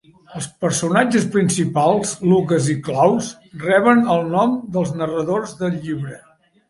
Els 0.37 0.45
personatges 0.63 1.27
principals, 1.35 2.13
Lucas 2.31 2.69
i 2.75 2.77
Claus, 2.87 3.29
reben 3.67 4.03
el 4.15 4.25
nom 4.33 4.57
dels 4.79 4.95
narradors 5.03 5.55
del 5.61 5.77
llibre. 5.85 6.19